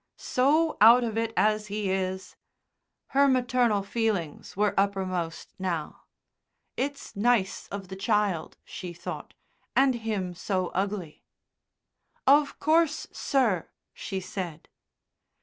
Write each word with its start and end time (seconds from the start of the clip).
"So 0.17 0.77
out 0.81 1.03
of 1.03 1.15
it 1.15 1.31
as 1.37 1.67
he 1.67 1.91
is!" 1.91 2.35
Her 3.09 3.27
maternal 3.27 3.83
feelings 3.83 4.57
were 4.57 4.73
uppermost 4.75 5.53
now. 5.59 6.05
"It's 6.75 7.15
nice 7.15 7.67
of 7.67 7.89
the 7.89 7.95
child," 7.95 8.57
she 8.65 8.93
thought, 8.93 9.35
"and 9.75 9.93
him 9.93 10.33
so 10.33 10.69
ugly." 10.69 11.21
"Of 12.25 12.59
course, 12.59 13.05
sir," 13.11 13.69
she 13.93 14.19
said. 14.19 14.69